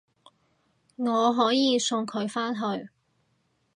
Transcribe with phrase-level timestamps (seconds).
[0.95, 2.89] 我可以送佢返去